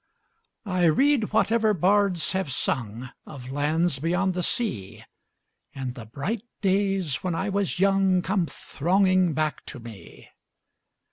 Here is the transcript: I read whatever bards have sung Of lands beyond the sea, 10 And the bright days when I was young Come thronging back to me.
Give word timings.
I 0.65 0.85
read 0.85 1.31
whatever 1.31 1.75
bards 1.75 2.31
have 2.31 2.51
sung 2.51 3.11
Of 3.27 3.51
lands 3.51 3.99
beyond 3.99 4.33
the 4.33 4.41
sea, 4.41 5.03
10 5.75 5.83
And 5.83 5.93
the 5.93 6.07
bright 6.07 6.41
days 6.59 7.17
when 7.17 7.35
I 7.35 7.49
was 7.49 7.79
young 7.79 8.23
Come 8.23 8.47
thronging 8.47 9.33
back 9.35 9.63
to 9.67 9.79
me. 9.79 10.27